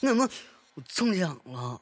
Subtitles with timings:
[0.00, 0.28] 那么
[0.74, 1.80] 我中奖了。